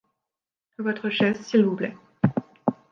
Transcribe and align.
Votre 0.79 1.11
chaise, 1.11 1.39
s’il 1.41 1.63
vous 1.63 1.75
plaît. 1.75 1.95